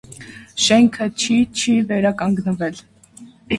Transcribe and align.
Շենքը 0.67 1.07
չի 1.25 1.37
չի 1.45 1.77
վերականգնվել։ 1.93 2.83